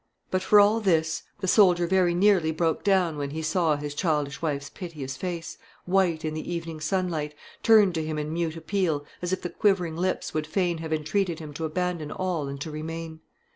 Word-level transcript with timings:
But 0.31 0.41
for 0.41 0.59
all 0.59 0.79
this 0.79 1.21
the 1.41 1.47
soldier 1.47 1.85
very 1.85 2.15
nearly 2.15 2.51
broke 2.51 2.83
down 2.83 3.17
when 3.19 3.29
he 3.29 3.43
saw 3.43 3.75
his 3.75 3.93
childish 3.93 4.41
wife's 4.41 4.71
piteous 4.71 5.15
face, 5.15 5.59
white 5.85 6.25
in 6.25 6.33
the 6.33 6.51
evening 6.51 6.79
sunlight, 6.81 7.35
turned 7.61 7.93
to 7.93 8.03
him 8.03 8.17
in 8.17 8.33
mute 8.33 8.57
appeal, 8.57 9.05
as 9.21 9.31
if 9.31 9.43
the 9.43 9.49
quivering 9.51 9.95
lips 9.95 10.33
would 10.33 10.47
fain 10.47 10.79
have 10.79 10.91
entreated 10.91 11.37
him 11.37 11.53
to 11.53 11.65
abandon 11.65 12.11
all 12.11 12.47
and 12.47 12.59
to 12.61 12.71
remain. 12.71 13.19